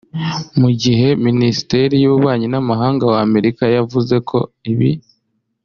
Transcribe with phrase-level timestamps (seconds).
[0.59, 4.37] mu gihe minisiteri y’ububanyi n’amahanga wa Amerika yavuze ko
[4.71, 4.91] ibi